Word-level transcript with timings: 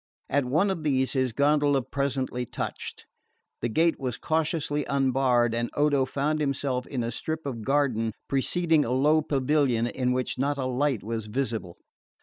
At 0.31 0.45
one 0.45 0.71
of 0.71 0.81
these 0.81 1.13
his 1.13 1.31
gondola 1.31 1.83
presently 1.83 2.43
touched. 2.43 3.05
The 3.61 3.69
gate 3.69 3.99
was 3.99 4.17
cautiously 4.17 4.83
unbarred 4.85 5.53
and 5.53 5.69
Odo 5.75 6.05
found 6.05 6.39
himself 6.39 6.87
in 6.87 7.03
a 7.03 7.11
strip 7.11 7.45
of 7.45 7.61
garden 7.61 8.13
preceding 8.27 8.83
a 8.83 8.89
low 8.91 9.21
pavilion 9.21 9.85
in 9.85 10.11
which 10.11 10.39
not 10.39 10.57
a 10.57 10.65
light 10.65 11.03
was 11.03 11.27
visible. 11.27 11.77